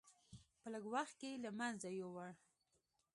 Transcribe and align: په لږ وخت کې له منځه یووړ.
په 0.61 0.67
لږ 0.73 0.85
وخت 0.95 1.15
کې 1.21 1.41
له 1.43 1.49
منځه 1.59 1.89
یووړ. 1.99 2.29